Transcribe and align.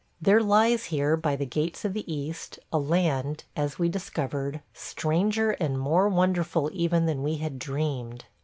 There 0.19 0.41
lies 0.41 0.85
here, 0.85 1.15
by 1.15 1.35
the 1.35 1.45
gates 1.45 1.85
of 1.85 1.93
the 1.93 2.11
East, 2.11 2.57
a 2.73 2.79
land, 2.79 3.43
as 3.55 3.77
we 3.77 3.87
discovered, 3.87 4.61
stranger 4.73 5.51
and 5.51 5.77
more 5.77 6.09
wonderful 6.09 6.71
even 6.73 7.05
than 7.05 7.21
we 7.21 7.35
had 7.35 7.59
dreamed. 7.59 8.25